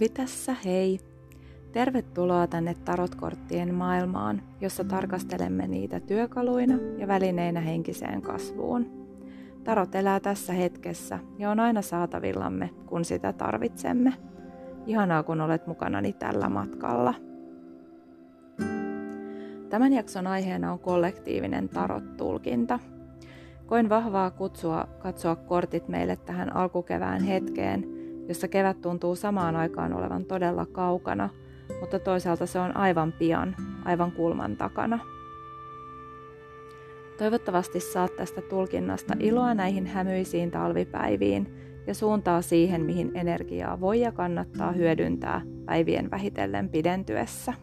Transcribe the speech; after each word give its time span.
Alvi 0.00 0.08
tässä, 0.08 0.56
hei! 0.64 1.00
Tervetuloa 1.72 2.46
tänne 2.46 2.74
tarotkorttien 2.84 3.74
maailmaan, 3.74 4.42
jossa 4.60 4.84
tarkastelemme 4.84 5.66
niitä 5.66 6.00
työkaluina 6.00 6.74
ja 6.98 7.08
välineinä 7.08 7.60
henkiseen 7.60 8.22
kasvuun. 8.22 8.86
Tarot 9.64 9.94
elää 9.94 10.20
tässä 10.20 10.52
hetkessä 10.52 11.18
ja 11.38 11.50
on 11.50 11.60
aina 11.60 11.82
saatavillamme, 11.82 12.70
kun 12.86 13.04
sitä 13.04 13.32
tarvitsemme. 13.32 14.12
Ihanaa, 14.86 15.22
kun 15.22 15.40
olet 15.40 15.66
mukanani 15.66 16.12
tällä 16.12 16.48
matkalla. 16.48 17.14
Tämän 19.70 19.92
jakson 19.92 20.26
aiheena 20.26 20.72
on 20.72 20.78
kollektiivinen 20.78 21.68
tarot-tulkinta. 21.68 22.78
Koin 23.66 23.88
vahvaa 23.88 24.30
kutsua 24.30 24.88
katsoa 24.98 25.36
kortit 25.36 25.88
meille 25.88 26.16
tähän 26.16 26.56
alkukevään 26.56 27.22
hetkeen, 27.22 27.99
jossa 28.30 28.48
kevät 28.48 28.80
tuntuu 28.80 29.16
samaan 29.16 29.56
aikaan 29.56 29.92
olevan 29.92 30.24
todella 30.24 30.66
kaukana, 30.66 31.28
mutta 31.80 31.98
toisaalta 31.98 32.46
se 32.46 32.58
on 32.58 32.76
aivan 32.76 33.12
pian, 33.12 33.56
aivan 33.84 34.12
kulman 34.12 34.56
takana. 34.56 34.98
Toivottavasti 37.18 37.80
saat 37.80 38.16
tästä 38.16 38.42
tulkinnasta 38.42 39.14
iloa 39.18 39.54
näihin 39.54 39.86
hämyisiin 39.86 40.50
talvipäiviin 40.50 41.54
ja 41.86 41.94
suuntaa 41.94 42.42
siihen, 42.42 42.84
mihin 42.84 43.10
energiaa 43.14 43.80
voi 43.80 44.00
ja 44.00 44.12
kannattaa 44.12 44.72
hyödyntää 44.72 45.42
päivien 45.64 46.10
vähitellen 46.10 46.68
pidentyessä. 46.68 47.54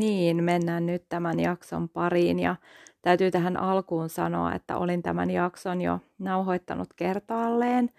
Niin, 0.00 0.44
mennään 0.44 0.86
nyt 0.86 1.04
tämän 1.08 1.40
jakson 1.40 1.88
pariin 1.88 2.38
ja 2.38 2.56
Täytyy 3.02 3.30
tähän 3.30 3.56
alkuun 3.56 4.08
sanoa, 4.08 4.54
että 4.54 4.76
olin 4.76 5.02
tämän 5.02 5.30
jakson 5.30 5.82
jo 5.82 6.00
nauhoittanut 6.18 6.88
kertaalleen 6.96 7.90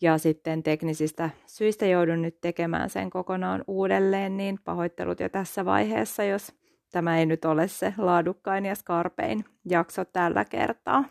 ja 0.00 0.18
sitten 0.18 0.62
teknisistä 0.62 1.30
syistä 1.46 1.86
joudun 1.86 2.22
nyt 2.22 2.40
tekemään 2.40 2.90
sen 2.90 3.10
kokonaan 3.10 3.64
uudelleen, 3.66 4.36
niin 4.36 4.58
pahoittelut 4.64 5.20
jo 5.20 5.28
tässä 5.28 5.64
vaiheessa, 5.64 6.24
jos 6.24 6.52
tämä 6.92 7.18
ei 7.18 7.26
nyt 7.26 7.44
ole 7.44 7.68
se 7.68 7.94
laadukkain 7.98 8.64
ja 8.64 8.74
skarpein 8.74 9.44
jakso 9.64 10.04
tällä 10.04 10.44
kertaa. 10.44 11.04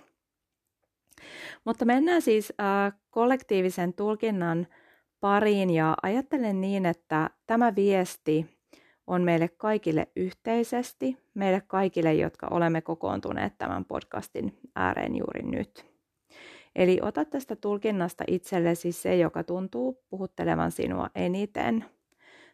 Mutta 1.66 1.86
mennään 1.86 2.22
siis 2.22 2.54
äh, 2.62 2.94
kollektiivisen 3.10 3.94
tulkinnan 3.94 4.68
pariin 5.20 5.70
ja 5.70 5.96
ajattelen 6.04 6.62
niin, 6.62 6.86
että 6.86 7.30
tämä 7.46 7.76
viesti 7.76 8.57
on 9.08 9.22
meille 9.22 9.48
kaikille 9.48 10.08
yhteisesti, 10.16 11.18
meille 11.34 11.62
kaikille, 11.68 12.14
jotka 12.14 12.48
olemme 12.52 12.82
kokoontuneet 12.82 13.54
tämän 13.58 13.86
podcastin 13.86 14.58
ääreen 14.76 15.16
juuri 15.16 15.44
nyt. 15.44 15.86
Eli 16.76 17.00
ota 17.02 17.26
tästä 17.26 17.56
tulkinnasta 17.56 18.24
itsellesi 18.28 18.92
se, 18.92 19.16
joka 19.16 19.44
tuntuu 19.44 20.04
puhuttelevan 20.10 20.72
sinua 20.72 21.10
eniten. 21.16 21.86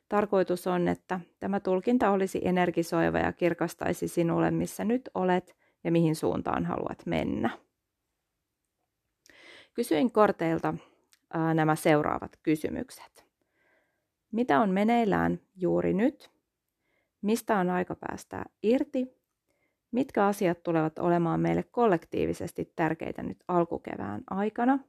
Tarkoitus 0.10 0.68
on, 0.68 0.88
että 0.88 1.20
tämä 1.40 1.60
tulkinta 1.60 2.12
olisi 2.12 2.42
energisoiva 2.44 3.18
ja 3.18 3.34
kirkastaisi 3.34 4.08
sinulle, 4.08 4.52
missä 4.52 4.84
nyt 4.84 5.10
olet 5.14 5.56
ja 5.84 5.92
mihin 5.92 6.16
suuntaan 6.16 6.66
haluat 6.66 7.06
mennä. 7.06 7.50
Kysyin 9.74 10.12
korteilta 10.12 10.74
nämä 11.54 11.76
seuraavat 11.76 12.38
kysymykset. 12.44 13.26
Mitä 14.32 14.60
on 14.60 14.70
meneillään 14.70 15.40
juuri 15.56 15.94
nyt 15.94 16.32
Mistä 17.24 17.58
on 17.58 17.70
aika 17.70 17.96
päästää 17.96 18.46
irti? 18.64 19.08
Mitkä 19.92 20.26
asiat 20.26 20.64
tulevat 20.64 21.00
olemaan 21.00 21.40
meille 21.40 21.64
kollektiivisesti 21.64 22.74
tärkeitä 22.76 23.24
nyt 23.24 23.38
alkukevään 23.48 24.22
aikana? 24.30 24.80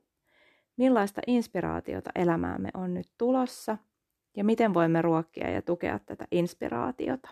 Millaista 0.76 1.20
inspiraatiota 1.26 2.10
elämäämme 2.14 2.68
on 2.74 2.94
nyt 2.94 3.10
tulossa? 3.18 3.78
Ja 4.36 4.44
miten 4.44 4.74
voimme 4.74 5.02
ruokkia 5.02 5.50
ja 5.50 5.62
tukea 5.62 5.98
tätä 5.98 6.26
inspiraatiota? 6.30 7.28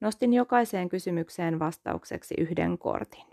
Nostin 0.00 0.32
jokaiseen 0.32 0.88
kysymykseen 0.88 1.58
vastaukseksi 1.58 2.34
yhden 2.38 2.78
kortin 2.78 3.26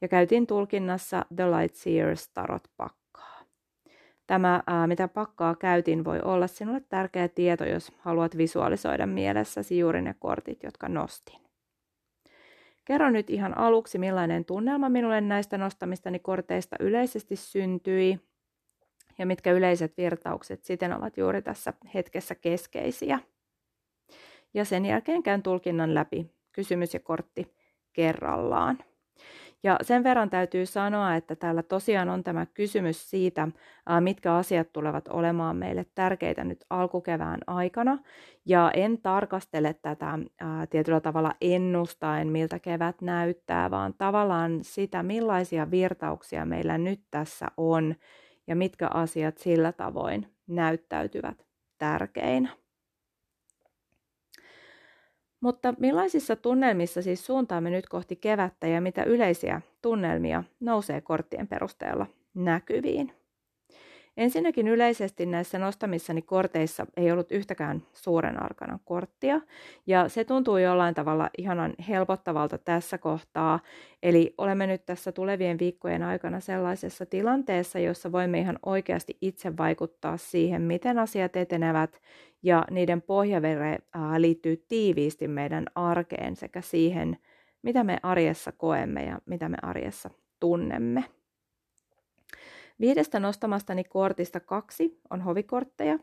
ja 0.00 0.08
käytin 0.08 0.46
tulkinnassa 0.46 1.26
The 1.36 1.44
Lightseers 1.46 2.28
Tarot 2.28 2.68
Pack 2.76 3.01
Tämä, 4.32 4.62
ää, 4.66 4.86
mitä 4.86 5.08
pakkaa 5.08 5.54
käytin, 5.54 6.04
voi 6.04 6.20
olla 6.20 6.46
sinulle 6.46 6.82
tärkeä 6.88 7.28
tieto, 7.28 7.64
jos 7.64 7.92
haluat 7.98 8.36
visualisoida 8.36 9.06
mielessäsi 9.06 9.78
juuri 9.78 10.02
ne 10.02 10.14
kortit, 10.18 10.62
jotka 10.62 10.88
nostin. 10.88 11.40
Kerro 12.84 13.10
nyt 13.10 13.30
ihan 13.30 13.58
aluksi, 13.58 13.98
millainen 13.98 14.44
tunnelma 14.44 14.88
minulle 14.88 15.20
näistä 15.20 15.58
nostamistani 15.58 16.18
korteista 16.18 16.76
yleisesti 16.80 17.36
syntyi 17.36 18.20
ja 19.18 19.26
mitkä 19.26 19.52
yleiset 19.52 19.96
virtaukset 19.96 20.64
siten 20.64 20.92
ovat 20.92 21.16
juuri 21.16 21.42
tässä 21.42 21.72
hetkessä 21.94 22.34
keskeisiä. 22.34 23.18
Ja 24.54 24.64
sen 24.64 24.84
jälkeen 24.86 25.22
käyn 25.22 25.42
tulkinnan 25.42 25.94
läpi 25.94 26.30
kysymys 26.52 26.94
ja 26.94 27.00
kortti 27.00 27.54
kerrallaan. 27.92 28.78
Ja 29.64 29.76
sen 29.82 30.04
verran 30.04 30.30
täytyy 30.30 30.66
sanoa, 30.66 31.16
että 31.16 31.36
täällä 31.36 31.62
tosiaan 31.62 32.08
on 32.08 32.24
tämä 32.24 32.46
kysymys 32.46 33.10
siitä, 33.10 33.48
mitkä 34.00 34.34
asiat 34.34 34.72
tulevat 34.72 35.08
olemaan 35.08 35.56
meille 35.56 35.86
tärkeitä 35.94 36.44
nyt 36.44 36.64
alkukevään 36.70 37.40
aikana. 37.46 37.98
Ja 38.46 38.70
en 38.74 38.98
tarkastele 38.98 39.74
tätä 39.82 40.18
tietyllä 40.70 41.00
tavalla 41.00 41.32
ennustaen, 41.40 42.28
miltä 42.28 42.58
kevät 42.58 43.00
näyttää, 43.00 43.70
vaan 43.70 43.94
tavallaan 43.98 44.58
sitä, 44.62 45.02
millaisia 45.02 45.70
virtauksia 45.70 46.44
meillä 46.44 46.78
nyt 46.78 47.00
tässä 47.10 47.48
on 47.56 47.94
ja 48.46 48.56
mitkä 48.56 48.88
asiat 48.88 49.38
sillä 49.38 49.72
tavoin 49.72 50.26
näyttäytyvät 50.46 51.46
tärkeinä. 51.78 52.61
Mutta 55.42 55.74
millaisissa 55.78 56.36
tunnelmissa 56.36 57.02
siis 57.02 57.26
suuntaamme 57.26 57.70
nyt 57.70 57.88
kohti 57.88 58.16
kevättä 58.16 58.66
ja 58.66 58.80
mitä 58.80 59.04
yleisiä 59.04 59.60
tunnelmia 59.82 60.44
nousee 60.60 61.00
korttien 61.00 61.48
perusteella 61.48 62.06
näkyviin? 62.34 63.12
Ensinnäkin 64.16 64.68
yleisesti 64.68 65.26
näissä 65.26 65.58
nostamissani 65.58 66.22
korteissa 66.22 66.86
ei 66.96 67.12
ollut 67.12 67.32
yhtäkään 67.32 67.82
suuren 67.92 68.42
arkana 68.42 68.78
korttia, 68.84 69.40
ja 69.86 70.08
se 70.08 70.24
tuntuu 70.24 70.56
jollain 70.56 70.94
tavalla 70.94 71.30
ihanan 71.38 71.74
helpottavalta 71.88 72.58
tässä 72.58 72.98
kohtaa. 72.98 73.60
Eli 74.02 74.34
olemme 74.38 74.66
nyt 74.66 74.86
tässä 74.86 75.12
tulevien 75.12 75.58
viikkojen 75.58 76.02
aikana 76.02 76.40
sellaisessa 76.40 77.06
tilanteessa, 77.06 77.78
jossa 77.78 78.12
voimme 78.12 78.38
ihan 78.38 78.58
oikeasti 78.66 79.16
itse 79.20 79.56
vaikuttaa 79.56 80.16
siihen, 80.16 80.62
miten 80.62 80.98
asiat 80.98 81.36
etenevät, 81.36 82.00
ja 82.42 82.64
niiden 82.70 83.02
pohjavere 83.02 83.78
liittyy 84.18 84.64
tiiviisti 84.68 85.28
meidän 85.28 85.66
arkeen 85.74 86.36
sekä 86.36 86.60
siihen, 86.60 87.18
mitä 87.62 87.84
me 87.84 87.98
arjessa 88.02 88.52
koemme 88.52 89.04
ja 89.04 89.18
mitä 89.26 89.48
me 89.48 89.56
arjessa 89.62 90.10
tunnemme. 90.40 91.04
Viidestä 92.80 93.20
nostamastani 93.20 93.84
kortista 93.84 94.40
kaksi 94.40 95.00
on 95.10 95.20
hovikortteja, 95.20 95.98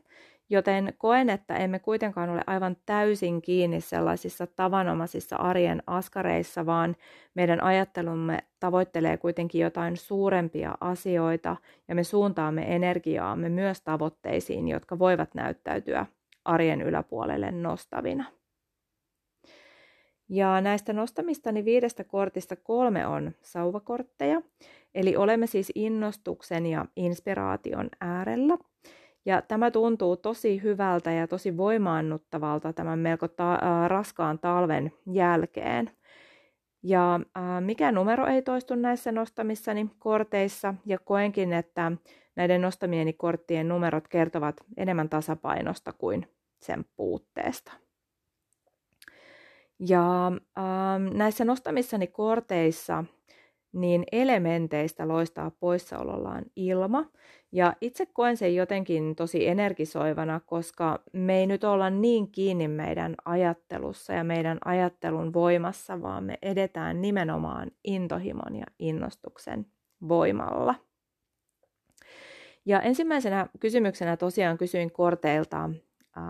joten 0.50 0.94
koen, 0.98 1.30
että 1.30 1.56
emme 1.56 1.78
kuitenkaan 1.78 2.30
ole 2.30 2.40
aivan 2.46 2.76
täysin 2.86 3.42
kiinni 3.42 3.80
sellaisissa 3.80 4.46
tavanomaisissa 4.46 5.36
arjen 5.36 5.82
askareissa, 5.86 6.66
vaan 6.66 6.96
meidän 7.34 7.62
ajattelumme 7.62 8.38
tavoittelee 8.60 9.16
kuitenkin 9.16 9.60
jotain 9.60 9.96
suurempia 9.96 10.74
asioita 10.80 11.56
ja 11.88 11.94
me 11.94 12.04
suuntaamme 12.04 12.74
energiaamme 12.74 13.48
myös 13.48 13.80
tavoitteisiin, 13.80 14.68
jotka 14.68 14.98
voivat 14.98 15.34
näyttäytyä 15.34 16.06
arjen 16.44 16.82
yläpuolelle 16.82 17.50
nostavina. 17.50 18.24
Ja 20.28 20.60
näistä 20.60 20.92
nostamistani 20.92 21.64
viidestä 21.64 22.04
kortista 22.04 22.56
kolme 22.56 23.06
on 23.06 23.32
sauvakortteja, 23.42 24.42
eli 24.94 25.16
olemme 25.16 25.46
siis 25.46 25.72
innostuksen 25.74 26.66
ja 26.66 26.86
inspiraation 26.96 27.88
äärellä. 28.00 28.58
Ja 29.24 29.42
tämä 29.42 29.70
tuntuu 29.70 30.16
tosi 30.16 30.62
hyvältä 30.62 31.12
ja 31.12 31.28
tosi 31.28 31.56
voimaannuttavalta 31.56 32.72
tämän 32.72 32.98
melko 32.98 33.28
ta- 33.28 33.88
raskaan 33.88 34.38
talven 34.38 34.92
jälkeen. 35.06 35.90
Ja 36.82 37.14
äh, 37.14 37.60
mikä 37.60 37.92
numero 37.92 38.26
ei 38.26 38.42
toistu 38.42 38.74
näissä 38.74 39.12
nostamissani 39.12 39.90
korteissa, 39.98 40.74
ja 40.86 40.98
koenkin, 40.98 41.52
että 41.52 41.92
näiden 42.36 42.60
nostamieni 42.60 43.12
korttien 43.12 43.68
numerot 43.68 44.08
kertovat 44.08 44.56
enemmän 44.76 45.08
tasapainosta 45.08 45.92
kuin 45.92 46.26
sen 46.62 46.84
puutteesta. 46.96 47.72
Ja 49.78 50.26
ähm, 50.58 51.16
näissä 51.16 51.44
nostamissani 51.44 52.06
korteissa 52.06 53.04
niin 53.72 54.04
elementeistä 54.12 55.08
loistaa 55.08 55.50
poissaolollaan 55.50 56.44
ilma. 56.56 57.10
Ja 57.52 57.76
itse 57.80 58.06
koen 58.06 58.36
sen 58.36 58.54
jotenkin 58.54 59.16
tosi 59.16 59.48
energisoivana, 59.48 60.40
koska 60.40 61.02
me 61.12 61.38
ei 61.38 61.46
nyt 61.46 61.64
olla 61.64 61.90
niin 61.90 62.32
kiinni 62.32 62.68
meidän 62.68 63.14
ajattelussa 63.24 64.12
ja 64.12 64.24
meidän 64.24 64.58
ajattelun 64.64 65.32
voimassa, 65.32 66.02
vaan 66.02 66.24
me 66.24 66.38
edetään 66.42 67.00
nimenomaan 67.00 67.70
intohimon 67.84 68.56
ja 68.56 68.66
innostuksen 68.78 69.66
voimalla. 70.08 70.74
Ja 72.66 72.80
ensimmäisenä 72.80 73.46
kysymyksenä 73.60 74.16
tosiaan 74.16 74.58
kysyin 74.58 74.92
korteilta, 74.92 75.70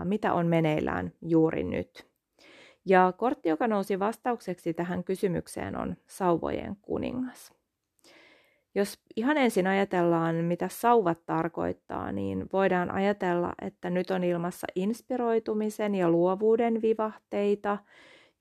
mitä 0.03 0.33
on 0.33 0.47
meneillään 0.47 1.13
juuri 1.21 1.63
nyt. 1.63 2.07
Ja 2.85 3.13
kortti, 3.17 3.49
joka 3.49 3.67
nousi 3.67 3.99
vastaukseksi 3.99 4.73
tähän 4.73 5.03
kysymykseen, 5.03 5.77
on 5.77 5.95
sauvojen 6.07 6.75
kuningas. 6.81 7.53
Jos 8.75 8.99
ihan 9.15 9.37
ensin 9.37 9.67
ajatellaan, 9.67 10.35
mitä 10.35 10.67
sauvat 10.67 11.25
tarkoittaa, 11.25 12.11
niin 12.11 12.49
voidaan 12.53 12.91
ajatella, 12.91 13.53
että 13.61 13.89
nyt 13.89 14.11
on 14.11 14.23
ilmassa 14.23 14.67
inspiroitumisen 14.75 15.95
ja 15.95 16.09
luovuuden 16.09 16.81
vivahteita, 16.81 17.77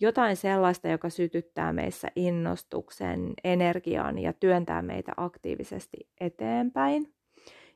jotain 0.01 0.37
sellaista, 0.37 0.89
joka 0.89 1.11
sytyttää 1.11 1.73
meissä 1.73 2.09
innostuksen, 2.17 3.33
energian 3.45 4.19
ja 4.19 4.33
työntää 4.33 4.83
meitä 4.83 5.13
aktiivisesti 5.17 5.97
eteenpäin. 6.21 7.15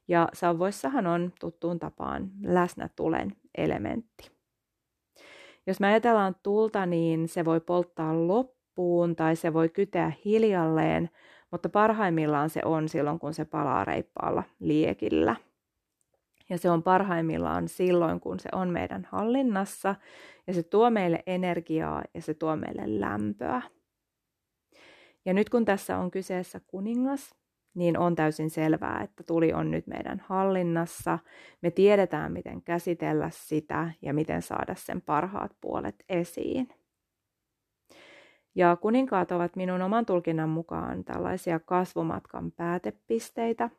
Ja 0.09 0.29
sauvoissahan 0.33 1.07
on 1.07 1.33
tuttuun 1.41 1.79
tapaan 1.79 2.31
läsnä 2.43 2.89
tulen 2.97 3.37
elementti. 3.59 4.31
Jos 5.67 5.81
me 5.81 5.87
ajatellaan 5.87 6.37
tulta, 6.43 6.87
niin 6.87 7.29
se 7.29 7.45
voi 7.45 7.61
polttaa 7.61 8.29
loppuun 8.29 9.17
tai 9.17 9.37
se 9.37 9.53
voi 9.53 9.69
kyteä 9.69 10.13
hiljalleen, 10.25 11.11
mutta 11.51 11.69
parhaimmillaan 11.69 12.51
se 12.51 12.61
on 12.65 12.89
silloin, 12.89 13.19
kun 13.19 13.35
se 13.35 13.45
palaa 13.45 13.85
reippaalla 13.85 14.43
liekillä. 14.61 15.37
Ja 16.49 16.59
se 16.59 16.71
on 16.71 16.83
parhaimmillaan 16.83 17.69
silloin, 17.69 18.21
kun 18.21 18.41
se 18.41 18.49
on 18.53 18.69
meidän 18.69 19.09
hallinnassa 19.13 19.95
ja 20.47 20.55
se 20.55 20.63
tuo 20.63 20.91
meille 20.91 21.23
energiaa 21.27 22.03
ja 22.15 22.23
se 22.23 22.35
tuo 22.35 22.57
meille 22.57 23.01
lämpöä. 23.01 23.63
Ja 25.25 25.35
nyt 25.35 25.51
kun 25.51 25.65
tässä 25.65 25.99
on 25.99 26.11
kyseessä 26.11 26.61
kuningas, 26.67 27.35
niin 27.75 27.99
on 27.99 28.15
täysin 28.15 28.51
selvää, 28.51 29.03
että 29.03 29.23
tuli 29.23 29.53
on 29.53 29.71
nyt 29.71 29.87
meidän 29.87 30.23
hallinnassa. 30.27 31.19
Me 31.63 31.71
tiedetään, 31.71 32.33
miten 32.33 32.63
käsitellä 32.63 33.31
sitä 33.33 33.91
ja 34.03 34.15
miten 34.15 34.43
saada 34.43 34.75
sen 34.75 35.03
parhaat 35.03 35.53
puolet 35.61 36.05
esiin. 36.09 36.69
Ja 38.55 38.77
kuninkaat 38.77 39.33
ovat 39.33 39.57
minun 39.57 39.83
oman 39.83 40.07
tulkinnan 40.07 40.49
mukaan 40.49 41.05
tällaisia 41.05 41.61
kasvumatkan 41.61 42.53
päätepisteitä, 42.53 43.71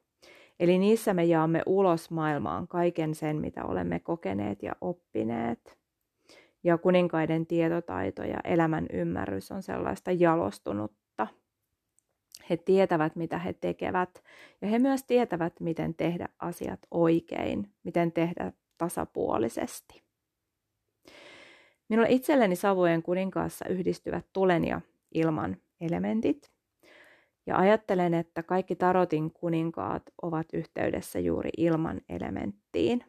eli 0.59 0.77
niissä 0.77 1.13
me 1.13 1.23
jaamme 1.23 1.61
ulos 1.65 2.11
maailmaan 2.11 2.67
kaiken 2.67 3.15
sen, 3.15 3.37
mitä 3.37 3.65
olemme 3.65 3.99
kokeneet 3.99 4.63
ja 4.63 4.75
oppineet. 4.81 5.77
Ja 6.63 6.77
kuninkaiden 6.77 7.45
tietotaito 7.45 8.23
ja 8.23 8.37
elämän 8.43 8.85
ymmärrys 8.93 9.51
on 9.51 9.63
sellaista 9.63 10.11
jalostunutta. 10.11 11.04
He 12.49 12.57
tietävät, 12.57 13.15
mitä 13.15 13.37
he 13.37 13.53
tekevät, 13.53 14.23
ja 14.61 14.67
he 14.67 14.79
myös 14.79 15.03
tietävät, 15.03 15.59
miten 15.59 15.95
tehdä 15.95 16.29
asiat 16.39 16.79
oikein, 16.91 17.71
miten 17.83 18.11
tehdä 18.11 18.51
tasapuolisesti. 18.77 20.01
Minulle 21.89 22.09
itselleni 22.09 22.55
savujen 22.55 23.03
kuninkaassa 23.03 23.67
yhdistyvät 23.69 24.25
tulen 24.33 24.65
ja 24.65 24.81
ilman 25.13 25.57
elementit. 25.81 26.51
Ja 27.47 27.57
ajattelen, 27.57 28.13
että 28.13 28.43
kaikki 28.43 28.75
tarotin 28.75 29.31
kuninkaat 29.31 30.03
ovat 30.21 30.47
yhteydessä 30.53 31.19
juuri 31.19 31.49
ilman 31.57 32.01
elementtiin. 32.09 33.03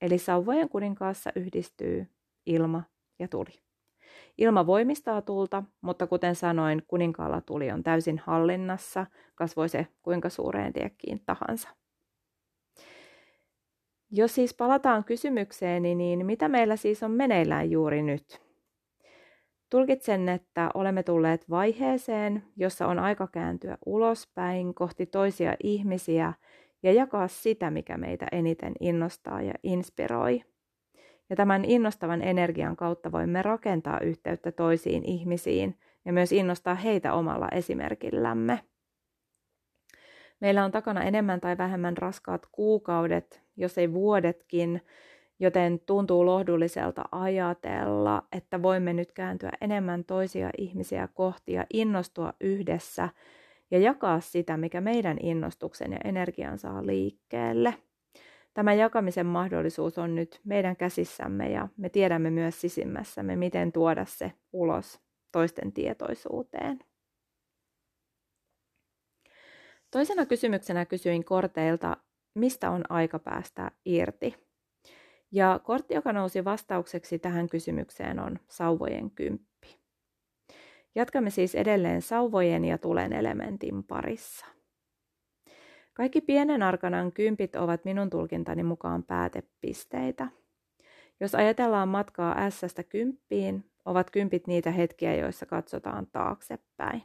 Eli 0.00 0.18
sauvojen 0.18 0.68
kuninkaassa 0.68 1.30
yhdistyy 1.36 2.06
ilma 2.46 2.82
ja 3.18 3.28
tuli. 3.28 3.65
Ilma 4.38 4.66
voimistaa 4.66 5.22
tulta, 5.22 5.62
mutta 5.80 6.06
kuten 6.06 6.34
sanoin, 6.34 6.82
kuninkaalla 6.86 7.40
tuli 7.40 7.70
on 7.70 7.82
täysin 7.82 8.18
hallinnassa, 8.18 9.06
kasvoi 9.34 9.68
se 9.68 9.86
kuinka 10.02 10.28
suureen 10.28 10.72
tiekkiin 10.72 11.22
tahansa. 11.26 11.68
Jos 14.10 14.34
siis 14.34 14.54
palataan 14.54 15.04
kysymykseeni, 15.04 15.94
niin 15.94 16.26
mitä 16.26 16.48
meillä 16.48 16.76
siis 16.76 17.02
on 17.02 17.10
meneillään 17.10 17.70
juuri 17.70 18.02
nyt? 18.02 18.46
Tulkitsen, 19.70 20.28
että 20.28 20.70
olemme 20.74 21.02
tulleet 21.02 21.50
vaiheeseen, 21.50 22.42
jossa 22.56 22.86
on 22.86 22.98
aika 22.98 23.26
kääntyä 23.26 23.78
ulospäin 23.86 24.74
kohti 24.74 25.06
toisia 25.06 25.56
ihmisiä 25.62 26.32
ja 26.82 26.92
jakaa 26.92 27.28
sitä, 27.28 27.70
mikä 27.70 27.96
meitä 27.96 28.26
eniten 28.32 28.72
innostaa 28.80 29.42
ja 29.42 29.54
inspiroi. 29.62 30.42
Ja 31.30 31.36
tämän 31.36 31.64
innostavan 31.64 32.22
energian 32.22 32.76
kautta 32.76 33.12
voimme 33.12 33.42
rakentaa 33.42 34.00
yhteyttä 34.00 34.52
toisiin 34.52 35.04
ihmisiin 35.04 35.78
ja 36.04 36.12
myös 36.12 36.32
innostaa 36.32 36.74
heitä 36.74 37.12
omalla 37.12 37.48
esimerkillämme. 37.48 38.60
Meillä 40.40 40.64
on 40.64 40.72
takana 40.72 41.02
enemmän 41.02 41.40
tai 41.40 41.58
vähemmän 41.58 41.96
raskaat 41.96 42.46
kuukaudet, 42.52 43.42
jos 43.56 43.78
ei 43.78 43.92
vuodetkin, 43.92 44.82
joten 45.38 45.80
tuntuu 45.86 46.26
lohdulliselta 46.26 47.04
ajatella, 47.12 48.22
että 48.32 48.62
voimme 48.62 48.92
nyt 48.92 49.12
kääntyä 49.12 49.50
enemmän 49.60 50.04
toisia 50.04 50.50
ihmisiä 50.58 51.08
kohti 51.14 51.52
ja 51.52 51.66
innostua 51.72 52.32
yhdessä 52.40 53.08
ja 53.70 53.78
jakaa 53.78 54.20
sitä, 54.20 54.56
mikä 54.56 54.80
meidän 54.80 55.16
innostuksen 55.20 55.92
ja 55.92 55.98
energian 56.04 56.58
saa 56.58 56.86
liikkeelle. 56.86 57.74
Tämä 58.56 58.74
jakamisen 58.74 59.26
mahdollisuus 59.26 59.98
on 59.98 60.14
nyt 60.14 60.40
meidän 60.44 60.76
käsissämme 60.76 61.50
ja 61.50 61.68
me 61.76 61.88
tiedämme 61.88 62.30
myös 62.30 62.60
sisimmässämme, 62.60 63.36
miten 63.36 63.72
tuoda 63.72 64.04
se 64.04 64.32
ulos 64.52 65.00
toisten 65.32 65.72
tietoisuuteen. 65.72 66.78
Toisena 69.90 70.26
kysymyksenä 70.26 70.84
kysyin 70.84 71.24
korteilta, 71.24 71.96
mistä 72.34 72.70
on 72.70 72.84
aika 72.88 73.18
päästä 73.18 73.70
irti? 73.84 74.34
Ja 75.32 75.60
kortti, 75.64 75.94
joka 75.94 76.12
nousi 76.12 76.44
vastaukseksi 76.44 77.18
tähän 77.18 77.48
kysymykseen, 77.48 78.20
on 78.20 78.38
sauvojen 78.48 79.10
kymppi. 79.10 79.80
Jatkamme 80.94 81.30
siis 81.30 81.54
edelleen 81.54 82.02
sauvojen 82.02 82.64
ja 82.64 82.78
tulen 82.78 83.12
elementin 83.12 83.84
parissa. 83.84 84.55
Kaikki 85.96 86.20
pienen 86.20 86.62
arkanan 86.62 87.12
kympit 87.12 87.56
ovat 87.56 87.84
minun 87.84 88.10
tulkintani 88.10 88.62
mukaan 88.62 89.02
päätepisteitä. 89.02 90.28
Jos 91.20 91.34
ajatellaan 91.34 91.88
matkaa 91.88 92.50
S-stä 92.50 92.82
kymppiin, 92.82 93.64
ovat 93.84 94.10
kympit 94.10 94.46
niitä 94.46 94.70
hetkiä, 94.70 95.14
joissa 95.14 95.46
katsotaan 95.46 96.06
taaksepäin. 96.12 97.02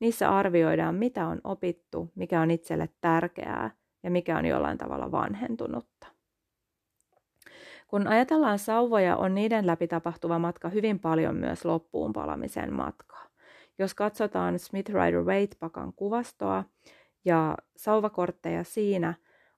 Niissä 0.00 0.30
arvioidaan, 0.30 0.94
mitä 0.94 1.26
on 1.26 1.40
opittu, 1.44 2.10
mikä 2.14 2.40
on 2.40 2.50
itselle 2.50 2.88
tärkeää 3.00 3.70
ja 4.02 4.10
mikä 4.10 4.38
on 4.38 4.46
jollain 4.46 4.78
tavalla 4.78 5.12
vanhentunutta. 5.12 6.06
Kun 7.88 8.06
ajatellaan 8.06 8.58
sauvoja, 8.58 9.16
on 9.16 9.34
niiden 9.34 9.66
läpi 9.66 9.88
tapahtuva 9.88 10.38
matka 10.38 10.68
hyvin 10.68 10.98
paljon 10.98 11.36
myös 11.36 11.64
loppuun 11.64 12.12
palamisen 12.12 12.72
matkaa. 12.72 13.26
Jos 13.78 13.94
katsotaan 13.94 14.58
Smith 14.58 14.90
Rider 14.90 15.24
Waite-pakan 15.24 15.92
kuvastoa 15.96 16.64
ja 17.24 17.56
sauvakortteja 17.76 18.64
siinä, 18.64 19.14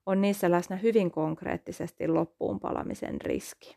on 0.07 0.21
niissä 0.21 0.51
läsnä 0.51 0.77
hyvin 0.77 1.11
konkreettisesti 1.11 2.09
loppuun 2.09 2.61
palamisen 2.61 3.21
riski. 3.21 3.77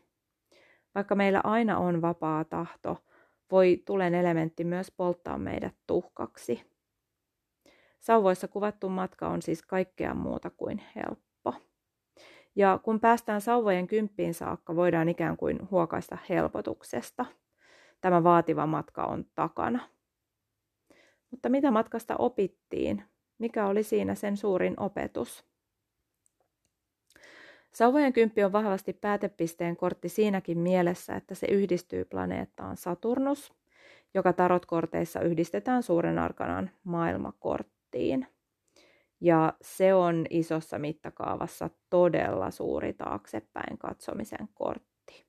Vaikka 0.94 1.14
meillä 1.14 1.40
aina 1.44 1.78
on 1.78 2.02
vapaa 2.02 2.44
tahto, 2.44 3.04
voi 3.50 3.82
tulen 3.86 4.14
elementti 4.14 4.64
myös 4.64 4.90
polttaa 4.90 5.38
meidät 5.38 5.74
tuhkaksi. 5.86 6.70
Sauvoissa 8.00 8.48
kuvattu 8.48 8.88
matka 8.88 9.28
on 9.28 9.42
siis 9.42 9.62
kaikkea 9.62 10.14
muuta 10.14 10.50
kuin 10.50 10.82
helppo. 10.96 11.54
Ja 12.56 12.80
kun 12.82 13.00
päästään 13.00 13.40
sauvojen 13.40 13.86
kymppiin 13.86 14.34
saakka, 14.34 14.76
voidaan 14.76 15.08
ikään 15.08 15.36
kuin 15.36 15.70
huokaista 15.70 16.18
helpotuksesta. 16.28 17.24
Tämä 18.00 18.24
vaativa 18.24 18.66
matka 18.66 19.04
on 19.04 19.24
takana. 19.34 19.88
Mutta 21.30 21.48
mitä 21.48 21.70
matkasta 21.70 22.16
opittiin? 22.16 23.02
Mikä 23.38 23.66
oli 23.66 23.82
siinä 23.82 24.14
sen 24.14 24.36
suurin 24.36 24.80
opetus? 24.80 25.44
Sauvojen 27.72 28.12
kymppi 28.12 28.44
on 28.44 28.52
vahvasti 28.52 28.92
päätepisteen 28.92 29.76
kortti 29.76 30.08
siinäkin 30.08 30.58
mielessä, 30.58 31.16
että 31.16 31.34
se 31.34 31.46
yhdistyy 31.46 32.04
planeettaan 32.04 32.76
Saturnus, 32.76 33.52
joka 34.14 34.32
tarotkorteissa 34.32 35.20
yhdistetään 35.20 35.82
suuren 35.82 36.18
arkanan 36.18 36.70
maailmakorttiin. 36.84 38.26
Ja 39.20 39.52
se 39.60 39.94
on 39.94 40.26
isossa 40.30 40.78
mittakaavassa 40.78 41.70
todella 41.90 42.50
suuri 42.50 42.92
taaksepäin 42.92 43.78
katsomisen 43.78 44.48
kortti. 44.54 45.26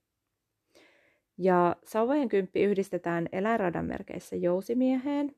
Ja 1.37 1.75
sauvojen 1.85 2.29
kymppi 2.29 2.63
yhdistetään 2.63 3.29
eläinradan 3.31 3.85
merkeissä 3.85 4.35
jousimieheen, 4.35 5.35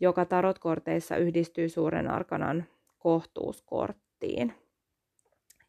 joka 0.00 0.24
tarotkorteissa 0.24 1.16
yhdistyy 1.16 1.68
suuren 1.68 2.10
arkanan 2.10 2.64
kohtuuskorttiin. 2.98 4.54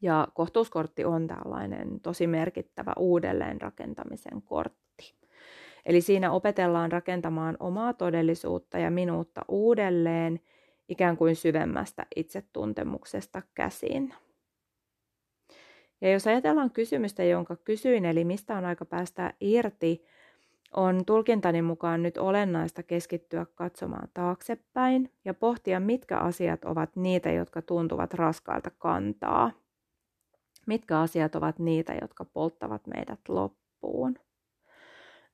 Ja 0.02 0.28
kohtuuskortti 0.34 1.06
on 1.06 1.28
tällainen 1.28 2.00
tosi 2.00 2.28
merkittävä 2.28 2.94
uudelleenrakentamisen 2.98 4.42
kortti. 4.42 5.16
Eli 5.86 6.02
siinä 6.02 6.32
opetellaan 6.32 6.92
rakentamaan 6.92 7.58
omaa 7.60 7.94
todellisuutta 7.94 8.78
ja 8.78 8.92
minuutta 8.92 9.42
uudelleen 9.48 10.40
ikään 10.90 11.18
kuin 11.18 11.36
syvemmästä 11.36 12.06
itsetuntemuksesta 12.16 13.42
käsin. 13.56 14.14
Ja 16.02 16.12
jos 16.12 16.28
ajatellaan 16.28 16.72
kysymystä, 16.72 17.24
jonka 17.24 17.56
kysyin, 17.56 18.06
eli 18.06 18.24
mistä 18.24 18.58
on 18.58 18.66
aika 18.66 18.86
päästä 18.86 19.34
irti, 19.40 20.06
on 20.76 21.06
tulkintani 21.06 21.62
mukaan 21.62 22.04
nyt 22.04 22.18
olennaista 22.18 22.84
keskittyä 22.84 23.46
katsomaan 23.56 24.08
taaksepäin 24.14 25.12
ja 25.26 25.34
pohtia, 25.34 25.80
mitkä 25.80 26.18
asiat 26.18 26.66
ovat 26.66 26.96
niitä, 26.96 27.32
jotka 27.32 27.62
tuntuvat 27.62 28.14
raskaalta 28.14 28.72
kantaa. 28.78 29.52
Mitkä 30.68 31.00
asiat 31.00 31.36
ovat 31.36 31.60
niitä, 31.60 31.94
jotka 32.02 32.26
polttavat 32.26 32.88
meidät 32.88 33.20
loppuun. 33.28 34.16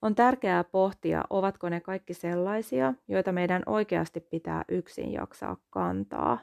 On 0.01 0.15
tärkeää 0.15 0.63
pohtia, 0.63 1.23
ovatko 1.29 1.69
ne 1.69 1.79
kaikki 1.79 2.13
sellaisia, 2.13 2.93
joita 3.07 3.31
meidän 3.31 3.63
oikeasti 3.65 4.19
pitää 4.19 4.65
yksin 4.69 5.13
jaksaa 5.13 5.57
kantaa, 5.69 6.39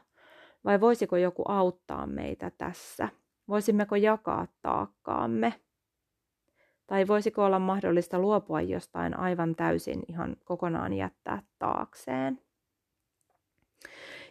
vai 0.65 0.81
voisiko 0.81 1.17
joku 1.17 1.43
auttaa 1.47 2.07
meitä 2.07 2.51
tässä? 2.57 3.09
Voisimmeko 3.47 3.95
jakaa 3.95 4.47
taakkaamme? 4.61 5.53
Tai 6.87 7.07
voisiko 7.07 7.45
olla 7.45 7.59
mahdollista 7.59 8.19
luopua 8.19 8.61
jostain 8.61 9.19
aivan 9.19 9.55
täysin 9.55 10.03
ihan 10.07 10.35
kokonaan 10.43 10.93
jättää 10.93 11.41
taakseen? 11.59 12.39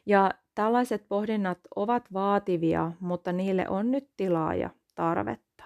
Ja 0.07 0.31
tällaiset 0.55 1.09
pohdinnat 1.09 1.59
ovat 1.77 2.13
vaativia, 2.13 2.93
mutta 3.01 3.33
niille 3.33 3.69
on 3.69 3.91
nyt 3.91 4.11
tilaa 4.17 4.55
ja 4.55 4.71
tarvetta. 4.95 5.65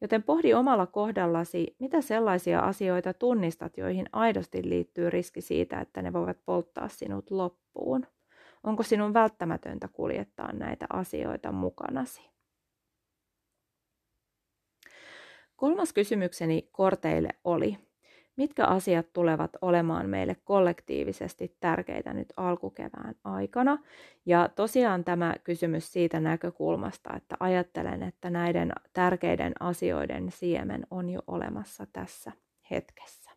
Joten 0.00 0.22
pohdi 0.22 0.54
omalla 0.54 0.86
kohdallasi, 0.86 1.76
mitä 1.78 2.00
sellaisia 2.00 2.60
asioita 2.60 3.14
tunnistat, 3.14 3.76
joihin 3.76 4.06
aidosti 4.12 4.68
liittyy 4.68 5.10
riski 5.10 5.40
siitä, 5.40 5.80
että 5.80 6.02
ne 6.02 6.12
voivat 6.12 6.36
polttaa 6.46 6.88
sinut 6.88 7.30
loppuun. 7.30 8.06
Onko 8.62 8.82
sinun 8.82 9.14
välttämätöntä 9.14 9.88
kuljettaa 9.88 10.52
näitä 10.52 10.86
asioita 10.90 11.52
mukanasi? 11.52 12.31
Kolmas 15.62 15.92
kysymykseni 15.92 16.68
korteille 16.72 17.28
oli, 17.44 17.78
mitkä 18.36 18.66
asiat 18.66 19.12
tulevat 19.12 19.50
olemaan 19.60 20.08
meille 20.08 20.36
kollektiivisesti 20.44 21.56
tärkeitä 21.60 22.12
nyt 22.12 22.32
alkukevään 22.36 23.14
aikana. 23.24 23.78
Ja 24.26 24.48
tosiaan 24.48 25.04
tämä 25.04 25.34
kysymys 25.44 25.92
siitä 25.92 26.20
näkökulmasta, 26.20 27.16
että 27.16 27.36
ajattelen, 27.40 28.02
että 28.02 28.30
näiden 28.30 28.72
tärkeiden 28.92 29.52
asioiden 29.60 30.30
siemen 30.30 30.86
on 30.90 31.10
jo 31.10 31.20
olemassa 31.26 31.86
tässä 31.92 32.32
hetkessä. 32.70 33.30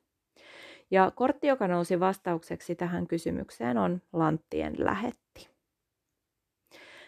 Ja 0.92 1.12
kortti, 1.16 1.48
joka 1.48 1.68
nousi 1.68 2.00
vastaukseksi 2.00 2.76
tähän 2.76 3.08
kysymykseen, 3.08 3.78
on 3.78 4.02
Lanttien 4.14 4.76
lähetti. 4.78 5.50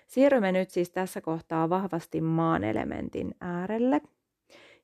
Siirrymme 0.07 0.51
nyt 0.51 0.69
siis 0.69 0.89
tässä 0.89 1.21
kohtaa 1.21 1.69
vahvasti 1.69 2.21
maan 2.21 2.63
elementin 2.63 3.36
äärelle– 3.41 4.01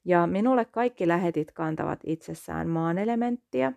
ja 0.06 0.28
minulle 0.28 0.66
kaikki 0.66 1.08
lähetit 1.08 1.52
kantavat 1.52 2.00
itsessään 2.06 2.68
maan 2.70 2.98
elementtiä, 2.98 3.74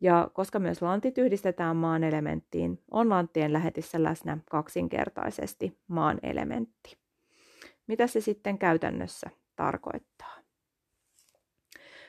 ja 0.00 0.30
koska 0.32 0.58
myös 0.58 0.82
lantit 0.82 1.18
yhdistetään 1.18 1.76
maan 1.76 2.04
elementtiin, 2.04 2.78
on 2.90 3.08
lanttien 3.08 3.52
lähetissä 3.52 4.02
läsnä 4.02 4.38
kaksinkertaisesti 4.50 5.78
maan 5.88 6.18
elementti. 6.22 6.96
Mitä 7.86 8.06
se 8.06 8.20
sitten 8.20 8.58
käytännössä 8.58 9.30
tarkoittaa? 9.56 10.36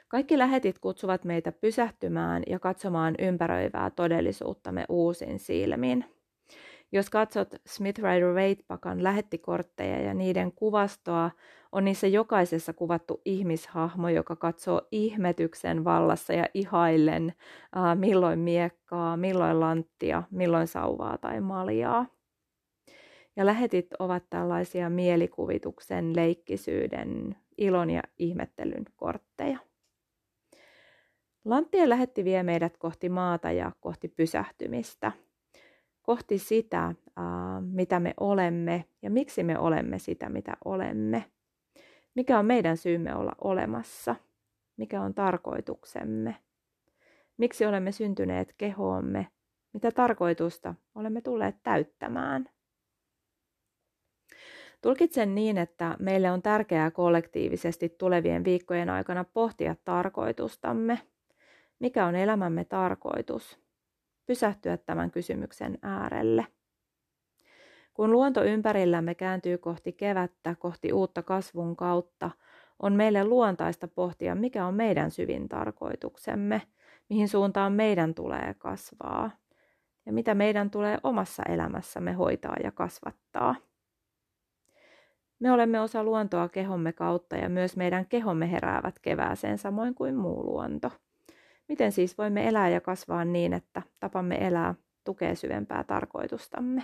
Kaikki 0.08 0.38
lähetit 0.38 0.80
kutsuvat 0.80 1.26
meitä 1.26 1.52
pysähtymään 1.52 2.44
ja 2.48 2.60
katsomaan 2.60 3.16
ympäröivää 3.20 3.90
todellisuuttamme 3.90 4.86
uusin 4.90 5.40
silmin. 5.40 6.06
Jos 6.94 7.10
katsot 7.10 7.56
Smith 7.66 8.00
Rider 8.00 8.34
Waite-pakan 8.34 9.04
lähettikortteja 9.04 10.02
ja 10.02 10.14
niiden 10.14 10.52
kuvastoa, 10.52 11.32
on 11.72 11.86
niissä 11.86 12.08
jokaisessa 12.08 12.74
kuvattu 12.74 13.22
ihmishahmo, 13.26 14.10
joka 14.10 14.36
katsoo 14.36 14.82
ihmetyksen 14.92 15.84
vallassa 15.84 16.34
ja 16.34 16.46
ihaillen 16.54 17.34
äh, 17.78 17.96
milloin 17.96 18.40
miekkaa, 18.40 19.18
milloin 19.18 19.60
lanttia, 19.60 20.24
milloin 20.32 20.68
sauvaa 20.68 21.18
tai 21.18 21.42
maljaa. 21.42 22.06
Ja 23.36 23.46
lähetit 23.46 23.88
ovat 24.00 24.24
tällaisia 24.30 24.90
mielikuvituksen, 24.90 26.16
leikkisyyden, 26.16 27.36
ilon 27.58 27.90
ja 27.90 28.02
ihmettelyn 28.20 28.86
kortteja. 28.96 29.60
Lanttien 31.46 31.90
lähetti 31.90 32.24
vie 32.24 32.44
meidät 32.44 32.78
kohti 32.78 33.10
maata 33.10 33.52
ja 33.52 33.72
kohti 33.80 34.08
pysähtymistä– 34.08 35.12
kohti 36.02 36.38
sitä, 36.38 36.96
mitä 37.62 38.00
me 38.00 38.14
olemme 38.20 38.86
ja 39.02 39.10
miksi 39.10 39.44
me 39.44 39.60
olemme 39.60 40.00
sitä, 40.00 40.30
mitä 40.30 40.54
olemme. 40.66 41.26
Mikä 42.16 42.40
on 42.40 42.46
meidän 42.46 42.78
syymme 42.78 43.16
olla 43.16 43.32
olemassa? 43.42 44.16
Mikä 44.78 45.02
on 45.02 45.14
tarkoituksemme? 45.14 46.36
Miksi 47.38 47.66
olemme 47.66 47.92
syntyneet 47.92 48.54
kehoomme? 48.58 49.28
Mitä 49.74 49.92
tarkoitusta 49.92 50.76
olemme 50.96 51.22
tulleet 51.22 51.56
täyttämään? 51.64 52.50
Tulkitsen 54.82 55.36
niin, 55.36 55.58
että 55.58 55.96
meille 56.00 56.32
on 56.32 56.42
tärkeää 56.42 56.92
kollektiivisesti 56.92 57.90
tulevien 57.90 58.44
viikkojen 58.44 58.90
aikana 58.90 59.24
pohtia 59.24 59.76
tarkoitustamme. 59.86 61.00
Mikä 61.80 62.06
on 62.06 62.16
elämämme 62.16 62.66
tarkoitus? 62.66 63.60
Pysähtyä 64.26 64.78
tämän 64.78 65.12
kysymyksen 65.12 65.78
äärelle. 65.82 66.48
Kun 67.94 68.12
luonto 68.12 68.44
ympärillämme 68.44 69.16
kääntyy 69.16 69.58
kohti 69.58 69.94
kevättä, 69.94 70.56
kohti 70.56 70.94
uutta 70.94 71.24
kasvun 71.24 71.76
kautta, 71.76 72.32
on 72.80 72.94
meille 72.94 73.24
luontaista 73.24 73.88
pohtia, 73.88 74.36
mikä 74.36 74.66
on 74.66 74.74
meidän 74.74 75.12
syvin 75.12 75.50
tarkoituksemme, 75.50 76.62
mihin 77.10 77.30
suuntaan 77.30 77.74
meidän 77.74 78.14
tulee 78.14 78.56
kasvaa 78.58 79.32
ja 80.06 80.14
mitä 80.14 80.36
meidän 80.36 80.70
tulee 80.70 80.98
omassa 81.04 81.44
elämässämme 81.44 82.14
hoitaa 82.14 82.56
ja 82.64 82.72
kasvattaa. 82.72 83.56
Me 85.40 85.52
olemme 85.52 85.82
osa 85.82 86.04
luontoa 86.04 86.50
kehomme 86.50 86.94
kautta 86.94 87.36
ja 87.36 87.50
myös 87.50 87.78
meidän 87.78 88.06
kehomme 88.06 88.52
heräävät 88.52 89.00
kevääseen 89.00 89.58
samoin 89.58 89.96
kuin 89.96 90.16
muu 90.16 90.44
luonto. 90.44 90.92
Miten 91.72 91.92
siis 91.92 92.18
voimme 92.18 92.48
elää 92.48 92.70
ja 92.70 92.82
kasvaa 92.82 93.26
niin, 93.26 93.54
että 93.54 93.82
tapamme 94.00 94.48
elää 94.48 94.76
tukee 95.04 95.36
syvempää 95.36 95.84
tarkoitustamme? 95.84 96.84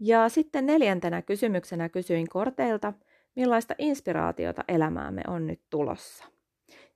Ja 0.00 0.28
sitten 0.28 0.66
neljäntenä 0.66 1.22
kysymyksenä 1.22 1.88
kysyin 1.88 2.28
korteilta, 2.28 2.92
millaista 3.36 3.74
inspiraatiota 3.78 4.64
elämäämme 4.68 5.22
on 5.28 5.46
nyt 5.46 5.60
tulossa. 5.70 6.24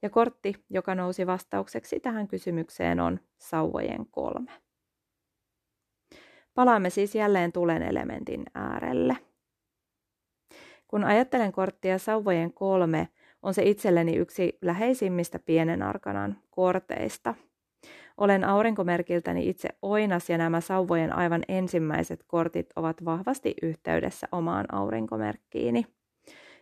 Ja 0.03 0.11
kortti, 0.11 0.65
joka 0.71 0.95
nousi 0.95 1.27
vastaukseksi 1.27 2.01
tähän 2.01 2.29
kysymykseen, 2.29 3.01
on 3.01 3.21
sauvojen 3.39 4.07
kolme. 4.11 4.53
Palaamme 6.55 6.91
siis 6.91 7.15
jälleen 7.15 7.53
tulen 7.53 7.83
elementin 7.83 8.45
äärelle. 8.55 9.17
Kun 10.89 11.05
ajattelen 11.05 11.53
korttia 11.53 11.99
sauvojen 11.99 12.53
kolme, 12.53 13.09
on 13.43 13.55
se 13.55 13.63
itselleni 13.63 14.17
yksi 14.17 14.59
läheisimmistä 14.63 15.39
pienen 15.39 15.83
arkanan 15.83 16.37
korteista. 16.51 17.35
Olen 18.17 18.45
aurinkomerkiltäni 18.45 19.49
itse 19.49 19.69
oinas 19.83 20.31
ja 20.31 20.39
nämä 20.39 20.61
sauvojen 20.61 21.13
aivan 21.13 21.43
ensimmäiset 21.49 22.25
kortit 22.27 22.67
ovat 22.77 23.05
vahvasti 23.05 23.55
yhteydessä 23.63 24.29
omaan 24.33 24.75
aurinkomerkkiini. 24.75 25.87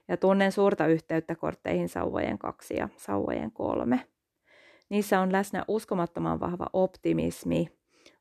Ja 0.08 0.16
tunnen 0.16 0.52
suurta 0.52 0.86
yhteyttä 0.86 1.34
kortteihin 1.34 1.88
sauvojen 1.88 2.38
kaksi 2.38 2.76
ja 2.76 2.88
sauvojen 2.96 3.50
kolme. 3.52 4.00
Niissä 4.88 5.20
on 5.20 5.32
läsnä 5.32 5.64
uskomattoman 5.68 6.40
vahva 6.40 6.66
optimismi, 6.72 7.68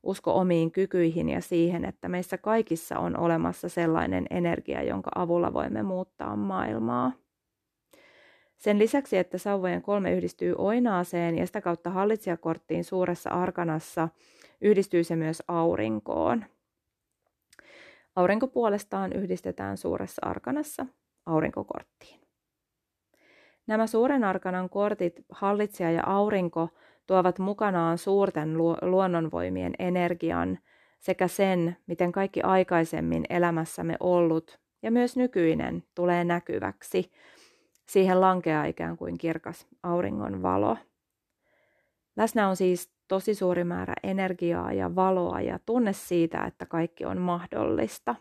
usko 0.04 0.34
omiin 0.34 0.72
kykyihin 0.72 1.30
ja 1.30 1.42
siihen, 1.42 1.86
että 1.86 2.10
meissä 2.10 2.38
kaikissa 2.38 3.00
on 3.00 3.18
olemassa 3.18 3.70
sellainen 3.70 4.26
energia, 4.30 4.84
jonka 4.84 5.12
avulla 5.16 5.54
voimme 5.54 5.84
muuttaa 5.84 6.36
maailmaa. 6.36 7.12
Sen 8.60 8.80
lisäksi, 8.80 9.18
että 9.18 9.38
sauvojen 9.38 9.82
kolme 9.82 10.14
yhdistyy 10.14 10.56
oinaaseen 10.58 11.38
ja 11.38 11.46
sitä 11.46 11.62
kautta 11.62 11.90
hallitsijakorttiin 11.90 12.84
suuressa 12.84 13.30
arkanassa, 13.30 14.10
yhdistyy 14.62 15.04
se 15.04 15.16
myös 15.16 15.44
aurinkoon. 15.48 16.46
Aurinko 18.16 18.48
puolestaan 18.48 19.14
yhdistetään 19.14 19.78
suuressa 19.78 20.22
arkanassa 20.26 20.86
aurinkokorttiin. 21.26 22.20
Nämä 23.68 23.88
suuren 23.88 24.24
arkanan 24.24 24.70
kortit, 24.70 25.26
hallitsija 25.30 25.92
ja 25.92 26.04
aurinko, 26.06 26.70
tuovat 27.08 27.40
mukanaan 27.40 27.98
suurten 27.98 28.58
luonnonvoimien 28.82 29.74
energian 29.80 30.60
sekä 31.00 31.28
sen, 31.28 31.78
miten 31.88 32.12
kaikki 32.12 32.42
aikaisemmin 32.42 33.26
elämässämme 33.30 33.98
ollut 34.00 34.60
ja 34.84 34.92
myös 34.92 35.18
nykyinen 35.18 35.84
tulee 35.96 36.24
näkyväksi– 36.24 37.12
siihen 37.90 38.22
lankeaa 38.22 38.66
ikään 38.66 38.98
kuin 38.98 39.18
kirkas 39.18 39.68
auringon 39.84 40.42
valo. 40.42 40.78
Läsnä 42.16 42.50
on 42.50 42.56
siis 42.56 42.92
tosi 43.08 43.36
suuri 43.36 43.64
määrä 43.64 43.94
energiaa 44.04 44.74
ja 44.74 44.96
valoa 44.96 45.42
ja 45.42 45.60
tunne 45.66 45.94
siitä, 45.94 46.44
että 46.44 46.66
kaikki 46.66 47.06
on 47.06 47.18
mahdollista. 47.18 48.16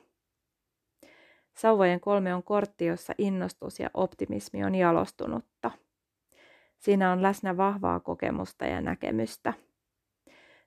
Sauvojen 1.56 2.00
kolme 2.00 2.34
on 2.34 2.42
kortti, 2.42 2.86
jossa 2.86 3.14
innostus 3.18 3.80
ja 3.80 3.90
optimismi 3.94 4.64
on 4.64 4.74
jalostunutta. 4.74 5.70
Siinä 6.78 7.12
on 7.12 7.22
läsnä 7.22 7.56
vahvaa 7.56 8.00
kokemusta 8.00 8.66
ja 8.66 8.80
näkemystä. 8.80 9.52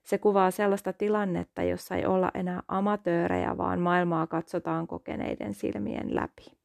Se 0.02 0.18
kuvaa 0.18 0.50
sellaista 0.50 0.92
tilannetta, 0.92 1.62
jossa 1.62 1.96
ei 1.96 2.06
olla 2.06 2.30
enää 2.34 2.62
amatöörejä, 2.68 3.58
vaan 3.58 3.80
maailmaa 3.80 4.26
katsotaan 4.26 4.86
kokeneiden 4.86 5.54
silmien 5.54 6.14
läpi. 6.14 6.61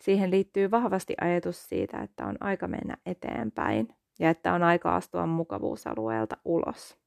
Siihen 0.00 0.30
liittyy 0.30 0.70
vahvasti 0.70 1.14
ajatus 1.20 1.68
siitä, 1.68 1.98
että 1.98 2.26
on 2.26 2.36
aika 2.40 2.68
mennä 2.68 2.96
eteenpäin 3.06 3.88
ja 4.18 4.30
että 4.30 4.52
on 4.52 4.62
aika 4.62 4.96
astua 4.96 5.26
mukavuusalueelta 5.26 6.36
ulos. 6.44 6.98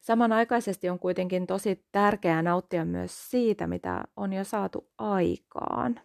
Samanaikaisesti 0.00 0.88
on 0.88 0.98
kuitenkin 0.98 1.46
tosi 1.46 1.84
tärkeää 1.92 2.42
nauttia 2.42 2.84
myös 2.84 3.30
siitä, 3.30 3.66
mitä 3.66 4.04
on 4.16 4.32
jo 4.32 4.44
saatu 4.44 4.90
aikaan. 4.98 6.00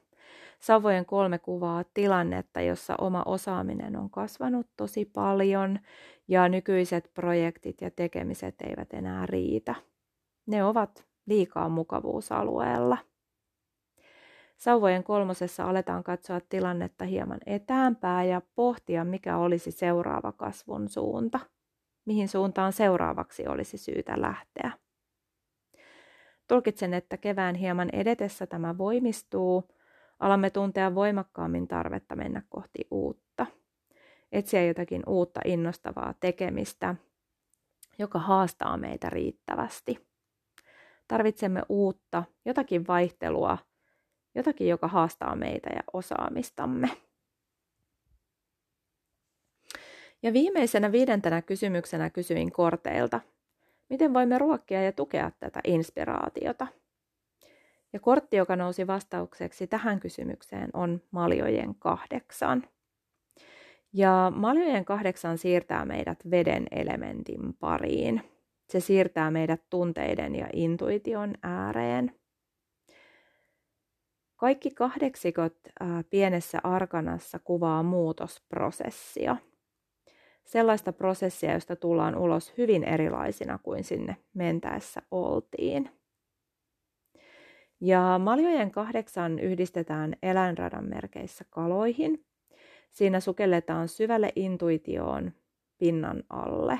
Savojen 0.59 1.05
kolme 1.05 1.39
kuvaa 1.39 1.83
tilannetta, 1.93 2.61
jossa 2.61 2.95
oma 3.01 3.23
osaaminen 3.25 3.95
on 3.95 4.09
kasvanut 4.09 4.67
tosi 4.77 5.05
paljon 5.05 5.79
ja 6.27 6.49
nykyiset 6.49 7.11
projektit 7.13 7.81
ja 7.81 7.91
tekemiset 7.91 8.55
eivät 8.61 8.93
enää 8.93 9.25
riitä. 9.25 9.75
Ne 10.45 10.63
ovat 10.63 11.07
liikaa 11.25 11.69
mukavuusalueella. 11.69 12.97
Sauvojen 14.59 15.03
kolmosessa 15.03 15.63
aletaan 15.63 16.03
katsoa 16.03 16.39
tilannetta 16.49 17.05
hieman 17.05 17.39
etäämpää 17.45 18.23
ja 18.23 18.41
pohtia, 18.55 19.05
mikä 19.05 19.37
olisi 19.37 19.71
seuraava 19.71 20.31
kasvun 20.31 20.89
suunta. 20.89 21.39
Mihin 22.05 22.27
suuntaan 22.27 22.73
seuraavaksi 22.73 23.47
olisi 23.47 23.77
syytä 23.77 24.21
lähteä. 24.21 24.71
Tulkitsen, 26.47 26.93
että 26.93 27.17
kevään 27.17 27.55
hieman 27.55 27.89
edetessä 27.93 28.47
tämä 28.47 28.77
voimistuu. 28.77 29.63
Alamme 30.19 30.49
tuntea 30.49 30.95
voimakkaammin 30.95 31.67
tarvetta 31.67 32.15
mennä 32.15 32.41
kohti 32.49 32.87
uutta. 32.91 33.45
Etsiä 34.31 34.65
jotakin 34.65 35.03
uutta 35.07 35.39
innostavaa 35.45 36.13
tekemistä, 36.19 36.95
joka 37.99 38.19
haastaa 38.19 38.77
meitä 38.77 39.09
riittävästi. 39.09 40.07
Tarvitsemme 41.07 41.61
uutta, 41.69 42.23
jotakin 42.45 42.87
vaihtelua– 42.87 43.57
jotakin, 44.35 44.67
joka 44.67 44.87
haastaa 44.87 45.35
meitä 45.35 45.69
ja 45.75 45.81
osaamistamme. 45.93 46.89
Ja 50.23 50.33
viimeisenä 50.33 50.91
viidentenä 50.91 51.41
kysymyksenä 51.41 52.09
kysyin 52.09 52.51
korteilta, 52.51 53.19
miten 53.89 54.13
voimme 54.13 54.37
ruokkia 54.37 54.83
ja 54.83 54.91
tukea 54.91 55.31
tätä 55.39 55.59
inspiraatiota. 55.63 56.67
Ja 57.93 57.99
kortti, 57.99 58.37
joka 58.37 58.55
nousi 58.55 58.87
vastaukseksi 58.87 59.67
tähän 59.67 59.99
kysymykseen, 59.99 60.69
on 60.73 61.01
maljojen 61.11 61.75
kahdeksan. 61.75 62.63
Ja 63.93 64.31
maljojen 64.35 64.85
kahdeksan 64.85 65.37
siirtää 65.37 65.85
meidät 65.85 66.19
veden 66.31 66.67
elementin 66.71 67.53
pariin. 67.53 68.21
Se 68.67 68.79
siirtää 68.79 69.31
meidät 69.31 69.61
tunteiden 69.69 70.35
ja 70.35 70.47
intuition 70.53 71.33
ääreen. 71.43 72.18
Kaikki 74.39 74.71
kahdeksikot 74.71 75.57
pienessä 76.09 76.59
arkanassa 76.63 77.39
kuvaa 77.39 77.83
muutosprosessia. 77.83 79.37
Sellaista 80.45 80.93
prosessia, 80.93 81.53
josta 81.53 81.75
tullaan 81.75 82.17
ulos 82.17 82.53
hyvin 82.57 82.83
erilaisina 82.83 83.57
kuin 83.63 83.83
sinne 83.83 84.17
mentäessä 84.33 85.01
oltiin. 85.11 85.89
Ja 87.81 88.19
maljojen 88.23 88.71
kahdeksan 88.71 89.39
yhdistetään 89.39 90.15
eläinradan 90.23 90.85
merkeissä 90.85 91.45
kaloihin. 91.49 92.25
Siinä 92.91 93.19
sukelletaan 93.19 93.87
syvälle 93.87 94.31
intuitioon 94.35 95.31
pinnan 95.77 96.23
alle. 96.29 96.79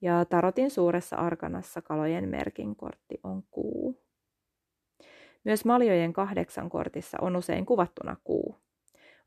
Ja 0.00 0.24
tarotin 0.24 0.70
suuressa 0.70 1.16
arkanassa 1.16 1.82
kalojen 1.82 2.28
merkin 2.28 2.76
kortti 2.76 3.20
on 3.22 3.42
kuu. 3.50 4.07
Myös 5.48 5.64
maljojen 5.64 6.12
kahdeksan 6.12 6.68
kortissa 6.70 7.18
on 7.20 7.36
usein 7.36 7.66
kuvattuna 7.66 8.16
kuu. 8.24 8.56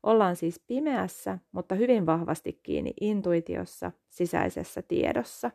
Ollaan 0.02 0.36
siis 0.36 0.60
pimeässä, 0.66 1.38
mutta 1.52 1.74
hyvin 1.74 2.06
vahvasti 2.06 2.60
kiinni 2.62 2.94
intuitiossa, 3.00 3.92
sisäisessä 4.08 4.82
tiedossa. 4.82 5.50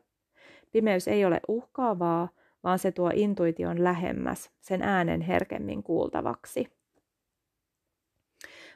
Pimeys 0.71 1.07
ei 1.07 1.25
ole 1.25 1.41
uhkaavaa, 1.47 2.29
vaan 2.63 2.79
se 2.79 2.91
tuo 2.91 3.11
intuition 3.15 3.83
lähemmäs, 3.83 4.51
sen 4.59 4.81
äänen 4.81 5.21
herkemmin 5.21 5.83
kuultavaksi. 5.83 6.67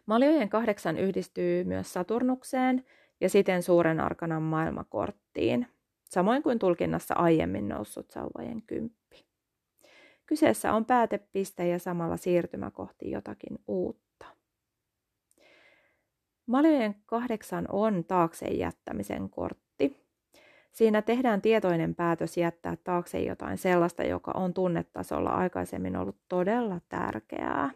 Maljojen 0.05 0.49
kahdeksan 0.49 0.97
yhdistyy 0.97 1.63
myös 1.63 1.93
Saturnukseen 1.93 2.85
ja 3.21 3.29
siten 3.29 3.63
suuren 3.63 3.99
arkanan 3.99 4.41
maailmakorttiin, 4.41 5.67
samoin 6.09 6.43
kuin 6.43 6.59
tulkinnassa 6.59 7.13
aiemmin 7.13 7.69
noussut 7.69 8.11
sauvojen 8.11 8.61
kymppi. 8.61 9.30
Kyseessä 10.31 10.73
on 10.73 10.85
päätepiste 10.85 11.67
ja 11.67 11.79
samalla 11.79 12.17
siirtymä 12.17 12.71
kohti 12.71 13.11
jotakin 13.11 13.59
uutta. 13.67 14.25
Maljojen 16.45 16.95
kahdeksan 17.05 17.65
on 17.71 18.03
taakse 18.03 18.45
jättämisen 18.45 19.29
kortti. 19.29 20.05
Siinä 20.71 21.01
tehdään 21.01 21.41
tietoinen 21.41 21.95
päätös 21.95 22.37
jättää 22.37 22.75
taakse 22.83 23.19
jotain 23.19 23.57
sellaista, 23.57 24.03
joka 24.03 24.31
on 24.35 24.53
tunnetasolla 24.53 25.29
aikaisemmin 25.29 25.95
ollut 25.95 26.17
todella 26.27 26.81
tärkeää. 26.89 27.71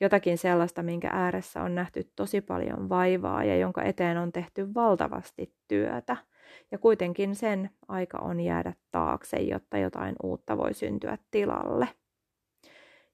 Jotakin 0.00 0.38
sellaista, 0.38 0.82
minkä 0.82 1.08
ääressä 1.12 1.62
on 1.62 1.74
nähty 1.74 2.10
tosi 2.16 2.40
paljon 2.40 2.88
vaivaa 2.88 3.44
ja 3.44 3.56
jonka 3.56 3.82
eteen 3.82 4.18
on 4.18 4.32
tehty 4.32 4.74
valtavasti 4.74 5.54
työtä– 5.68 6.16
ja 6.70 6.78
kuitenkin 6.78 7.34
sen 7.34 7.70
aika 7.88 8.18
on 8.18 8.40
jäädä 8.40 8.72
taakse, 8.90 9.36
jotta 9.36 9.78
jotain 9.78 10.14
uutta 10.22 10.56
voi 10.56 10.74
syntyä 10.74 11.18
tilalle. 11.30 11.88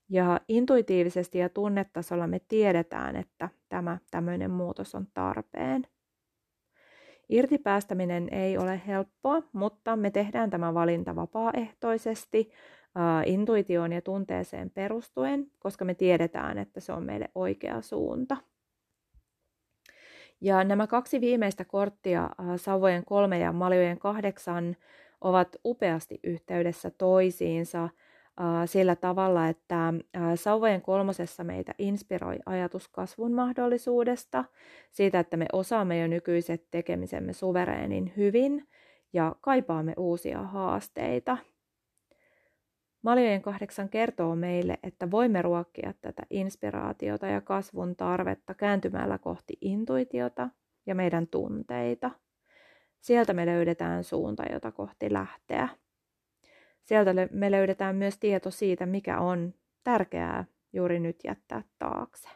Ja 0.09 0.41
intuitiivisesti 0.49 1.39
ja 1.39 1.49
tunnetasolla 1.49 2.27
me 2.27 2.41
tiedetään, 2.49 3.17
että 3.17 3.49
tämä 3.69 3.99
tämmöinen 4.11 4.51
muutos 4.51 4.95
on 4.95 5.07
tarpeen. 5.15 5.87
Irtipäästäminen 7.29 8.29
ei 8.31 8.59
ole 8.59 8.81
helppoa, 8.87 9.43
mutta 9.53 9.97
me 9.97 10.11
tehdään 10.11 10.51
tämä 10.51 10.75
valinta 10.75 11.17
vapaaehtoisesti, 11.17 12.51
intuitioon 13.27 13.93
ja 13.93 14.03
tunteeseen 14.03 14.71
perustuen, 14.71 15.51
koska 15.59 15.85
me 15.85 15.95
tiedetään, 15.95 16.59
että 16.59 16.81
se 16.81 16.93
on 16.93 17.03
meille 17.03 17.29
oikea 17.35 17.83
suunta. 17.83 18.37
Ja 20.41 20.65
nämä 20.65 20.87
kaksi 20.87 21.21
viimeistä 21.21 21.65
korttia, 21.65 22.25
äh, 22.25 22.47
Savojen 22.57 23.05
kolme 23.05 23.39
ja 23.39 23.53
Maljojen 23.53 23.99
kahdeksan, 23.99 24.77
ovat 25.21 25.57
upeasti 25.65 26.21
yhteydessä 26.25 26.91
toisiinsa 26.91 27.85
äh, 27.85 27.91
sillä 28.67 28.97
tavalla, 28.97 29.49
että 29.49 29.89
äh, 29.89 30.23
Sauvojen 30.35 30.83
kolmosessa 30.83 31.45
meitä 31.45 31.75
inspiroi 31.79 32.39
ajatus 32.47 32.89
kasvun 32.89 33.33
mahdollisuudesta, 33.33 34.45
siitä, 34.91 35.21
että 35.21 35.37
me 35.37 35.47
osaamme 35.53 36.01
jo 36.01 36.07
nykyiset 36.07 36.65
tekemisemme 36.71 37.33
suvereenin 37.33 38.13
hyvin 38.17 38.69
ja 39.13 39.37
kaipaamme 39.41 39.95
uusia 39.97 40.43
haasteita– 40.43 41.39
Maljojen 43.03 43.43
kahdeksan 43.43 43.89
kertoo 43.89 44.37
meille, 44.37 44.79
että 44.83 45.11
voimme 45.11 45.43
ruokkia 45.43 45.95
tätä 46.01 46.23
inspiraatiota 46.31 47.27
ja 47.27 47.41
kasvun 47.41 47.97
tarvetta 47.97 48.55
kääntymällä 48.55 49.19
kohti 49.19 49.59
intuitiota 49.61 50.49
ja 50.87 50.95
meidän 50.95 51.27
tunteita. 51.27 52.11
Sieltä 53.01 53.33
me 53.33 53.47
löydetään 53.47 54.05
suunta, 54.05 54.43
jota 54.53 54.73
kohti 54.73 55.13
lähteä. 55.13 55.69
Sieltä 56.85 57.11
me 57.31 57.51
löydetään 57.51 57.97
myös 57.97 58.19
tieto 58.19 58.51
siitä, 58.51 58.87
mikä 58.87 59.19
on 59.19 59.55
tärkeää 59.85 60.45
juuri 60.73 61.01
nyt 61.01 61.17
jättää 61.25 61.63
taakse. 61.79 62.29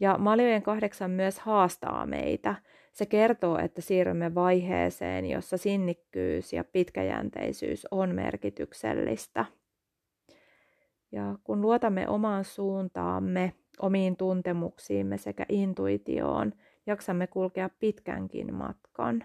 Ja 0.00 0.18
Maljojen 0.18 0.62
kahdeksan 0.62 1.10
myös 1.10 1.38
haastaa 1.38 2.06
meitä 2.06 2.54
se 2.96 3.06
kertoo, 3.06 3.58
että 3.58 3.80
siirrymme 3.80 4.34
vaiheeseen, 4.34 5.26
jossa 5.26 5.56
sinnikkyys 5.56 6.52
ja 6.52 6.64
pitkäjänteisyys 6.64 7.86
on 7.90 8.14
merkityksellistä. 8.14 9.44
Ja 11.12 11.38
kun 11.44 11.60
luotamme 11.60 12.08
omaan 12.08 12.44
suuntaamme, 12.44 13.52
omiin 13.78 14.16
tuntemuksiimme 14.16 15.18
sekä 15.18 15.46
intuitioon, 15.48 16.52
jaksamme 16.86 17.26
kulkea 17.26 17.70
pitkänkin 17.78 18.54
matkan. 18.54 19.24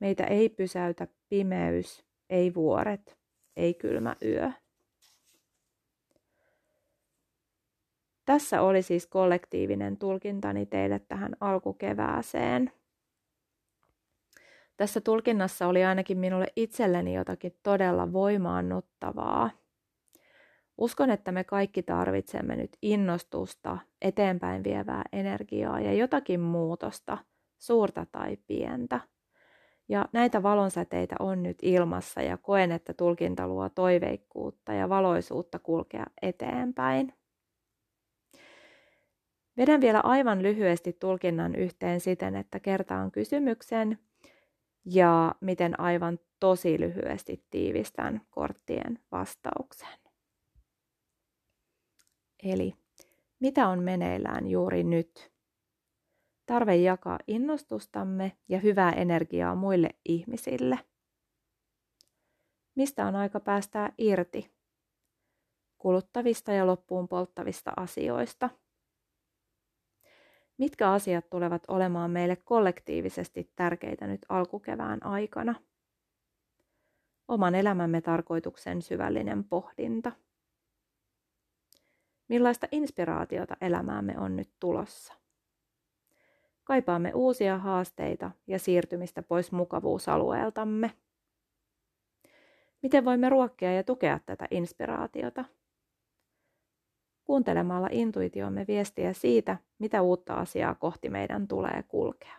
Meitä 0.00 0.24
ei 0.24 0.48
pysäytä 0.48 1.06
pimeys, 1.28 2.04
ei 2.30 2.54
vuoret, 2.54 3.18
ei 3.56 3.74
kylmä 3.74 4.16
yö. 4.24 4.52
Tässä 8.30 8.62
oli 8.62 8.82
siis 8.82 9.06
kollektiivinen 9.06 9.96
tulkintani 9.96 10.66
teille 10.66 10.98
tähän 11.08 11.36
alkukevääseen. 11.40 12.72
Tässä 14.76 15.00
tulkinnassa 15.00 15.66
oli 15.66 15.84
ainakin 15.84 16.18
minulle 16.18 16.46
itselleni 16.56 17.14
jotakin 17.14 17.56
todella 17.62 18.12
voimaannuttavaa. 18.12 19.50
Uskon, 20.78 21.10
että 21.10 21.32
me 21.32 21.44
kaikki 21.44 21.82
tarvitsemme 21.82 22.56
nyt 22.56 22.76
innostusta, 22.82 23.78
eteenpäin 24.02 24.64
vievää 24.64 25.02
energiaa 25.12 25.80
ja 25.80 25.92
jotakin 25.92 26.40
muutosta, 26.40 27.18
suurta 27.58 28.06
tai 28.12 28.36
pientä. 28.46 29.00
Ja 29.88 30.08
näitä 30.12 30.42
valonsäteitä 30.42 31.16
on 31.18 31.42
nyt 31.42 31.58
ilmassa 31.62 32.22
ja 32.22 32.36
koen, 32.36 32.72
että 32.72 32.94
tulkinta 32.94 33.46
luo 33.46 33.68
toiveikkuutta 33.68 34.72
ja 34.72 34.88
valoisuutta 34.88 35.58
kulkea 35.58 36.06
eteenpäin. 36.22 37.19
Vedän 39.60 39.80
vielä 39.80 40.00
aivan 40.04 40.42
lyhyesti 40.42 40.92
tulkinnan 40.92 41.54
yhteen 41.54 42.00
siten, 42.00 42.36
että 42.36 42.60
kertaan 42.60 43.10
kysymyksen 43.10 43.98
ja 44.84 45.34
miten 45.40 45.80
aivan 45.80 46.18
tosi 46.40 46.80
lyhyesti 46.80 47.44
tiivistän 47.50 48.20
korttien 48.30 48.98
vastauksen. 49.12 49.98
Eli 52.42 52.74
mitä 53.40 53.68
on 53.68 53.82
meneillään 53.82 54.46
juuri 54.46 54.84
nyt? 54.84 55.32
Tarve 56.46 56.76
jakaa 56.76 57.18
innostustamme 57.28 58.32
ja 58.48 58.58
hyvää 58.58 58.92
energiaa 58.92 59.54
muille 59.54 59.90
ihmisille. 60.08 60.78
Mistä 62.74 63.06
on 63.06 63.16
aika 63.16 63.40
päästää 63.40 63.92
irti? 63.98 64.50
Kuluttavista 65.78 66.52
ja 66.52 66.66
loppuun 66.66 67.08
polttavista 67.08 67.72
asioista– 67.76 68.50
Mitkä 70.60 70.92
asiat 70.92 71.30
tulevat 71.30 71.62
olemaan 71.68 72.10
meille 72.10 72.36
kollektiivisesti 72.36 73.52
tärkeitä 73.56 74.06
nyt 74.06 74.20
alkukevään 74.28 75.06
aikana? 75.06 75.54
Oman 77.28 77.54
elämämme 77.54 78.00
tarkoituksen 78.00 78.82
syvällinen 78.82 79.44
pohdinta. 79.44 80.12
Millaista 82.28 82.66
inspiraatiota 82.72 83.56
elämäämme 83.60 84.18
on 84.18 84.36
nyt 84.36 84.50
tulossa? 84.60 85.14
Kaipaamme 86.64 87.12
uusia 87.14 87.58
haasteita 87.58 88.30
ja 88.46 88.58
siirtymistä 88.58 89.22
pois 89.22 89.52
mukavuusalueeltamme. 89.52 90.90
Miten 92.82 93.04
voimme 93.04 93.28
ruokkia 93.28 93.74
ja 93.74 93.84
tukea 93.84 94.20
tätä 94.26 94.48
inspiraatiota? 94.50 95.44
Kuuntelemalla 97.30 97.88
intuitiomme 97.90 98.64
viestiä 98.68 99.12
siitä, 99.12 99.56
mitä 99.78 100.02
uutta 100.02 100.34
asiaa 100.34 100.74
kohti 100.74 101.08
meidän 101.08 101.48
tulee 101.48 101.84
kulkea. 101.88 102.36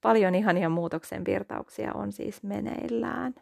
Paljon 0.00 0.34
ihania 0.34 0.68
muutoksen 0.68 1.24
virtauksia 1.24 1.92
on 1.94 2.12
siis 2.12 2.42
meneillään. 2.42 3.34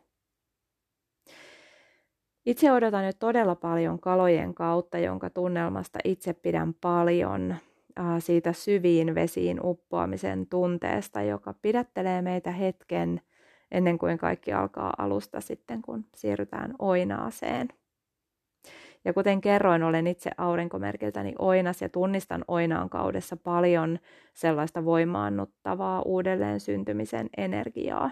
Itse 2.47 2.73
odotan 2.73 3.05
nyt 3.05 3.19
todella 3.19 3.55
paljon 3.55 4.01
kalojen 4.01 4.55
kautta, 4.55 4.99
jonka 4.99 5.31
tunnelmasta 5.31 5.99
itse 6.05 6.33
pidän 6.33 6.75
paljon, 6.75 7.57
siitä 8.19 8.53
syviin 8.53 9.15
vesiin 9.15 9.61
uppoamisen 9.65 10.47
tunteesta, 10.47 11.23
joka 11.23 11.55
pidättelee 11.63 12.23
meitä 12.23 12.51
hetken 12.51 13.21
ennen 13.71 13.99
kuin 13.99 14.19
kaikki 14.19 14.53
alkaa 14.53 14.95
alusta 14.99 15.41
sitten, 15.41 15.83
kun 15.83 16.05
siirrytään 16.15 16.75
oinaaseen. 16.79 17.69
Ja 19.05 19.13
kuten 19.13 19.41
kerroin, 19.41 19.83
olen 19.83 20.07
itse 20.07 20.31
aurinkomerkiltäni 20.39 21.35
oinas 21.39 21.83
ja 21.83 21.89
tunnistan 21.89 22.45
oinaan 22.49 22.91
kaudessa 22.91 23.37
paljon 23.37 23.99
sellaista 24.35 24.85
voimaannuttavaa 24.85 26.03
uudelleen 26.03 26.61
syntymisen 26.61 27.31
energiaa. 27.37 28.11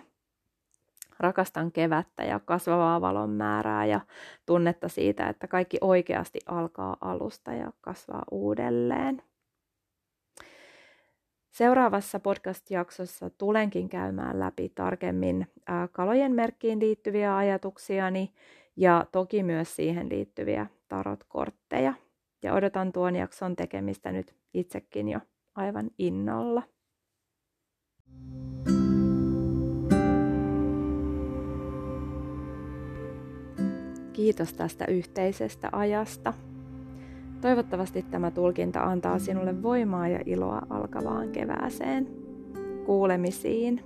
Rakastan 1.19 1.73
kevättä 1.73 2.25
ja 2.25 2.41
kasvavaa 2.45 3.01
valon 3.01 3.31
määrää 3.31 3.87
ja 3.87 4.01
tunnetta 4.47 4.89
siitä, 4.89 5.29
että 5.29 5.47
kaikki 5.47 5.79
oikeasti 5.81 6.39
alkaa 6.47 6.97
alusta 7.01 7.53
ja 7.53 7.73
kasvaa 7.81 8.25
uudelleen. 8.31 9.23
Seuraavassa 11.51 12.21
podcast-jaksossa 12.21 13.31
tulenkin 13.31 13.89
käymään 13.89 14.41
läpi 14.41 14.73
tarkemmin 14.75 15.47
kalojen 15.93 16.33
merkkiin 16.33 16.81
liittyviä 16.81 17.37
ajatuksiani 17.37 18.33
ja 18.77 19.07
toki 19.13 19.43
myös 19.43 19.77
siihen 19.77 20.09
liittyviä 20.09 20.67
tarotkortteja. 20.91 21.95
Ja 22.43 22.55
odotan 22.55 22.93
tuon 22.93 23.17
jakson 23.17 23.57
tekemistä 23.57 24.13
nyt 24.13 24.35
itsekin 24.55 25.09
jo 25.09 25.21
aivan 25.55 25.91
innolla. 25.99 26.63
Kiitos 34.13 34.53
tästä 34.53 34.85
yhteisestä 34.87 35.69
ajasta. 35.73 36.35
Toivottavasti 37.41 38.03
tämä 38.03 38.31
tulkinta 38.31 38.83
antaa 38.83 39.19
sinulle 39.19 39.63
voimaa 39.63 40.09
ja 40.09 40.21
iloa 40.27 40.63
alkavaan 40.71 41.31
kevääseen. 41.31 42.09
Kuulemisiin. 42.87 43.85